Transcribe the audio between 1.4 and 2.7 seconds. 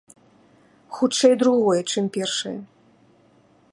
другое, чым першае.